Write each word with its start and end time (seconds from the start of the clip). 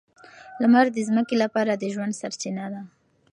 لمر 0.61 0.85
د 0.91 0.97
ځمکې 1.07 1.35
لپاره 1.43 1.71
د 1.75 1.83
ژوند 1.93 2.13
سرچینه 2.21 2.65
ده. 2.73 2.81